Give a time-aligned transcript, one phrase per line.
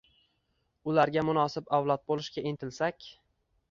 [0.93, 3.13] Ularga munosib avlod bo‘lishga intilsak